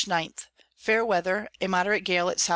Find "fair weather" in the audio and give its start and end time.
0.77-1.47